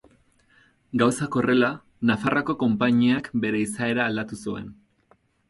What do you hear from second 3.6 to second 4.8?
izaera aldatu zuen.